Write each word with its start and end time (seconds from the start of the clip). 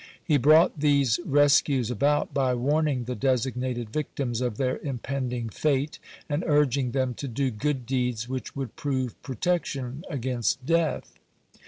He 0.23 0.37
brought 0.37 0.79
these 0.79 1.19
rescues 1.23 1.91
about 1.91 2.33
by 2.33 2.55
warning 2.55 3.03
the 3.03 3.13
designated 3.13 3.91
victims 3.91 4.41
of 4.41 4.57
their 4.57 4.79
impending 4.79 5.49
fate, 5.49 5.99
and 6.27 6.43
urging 6.47 6.89
them 6.89 7.13
to 7.13 7.27
do 7.27 7.51
good 7.51 7.85
deeds, 7.85 8.27
which 8.27 8.55
would 8.55 8.75
prove 8.75 9.21
protection 9.21 10.03
against 10.09 10.65
death. 10.65 11.19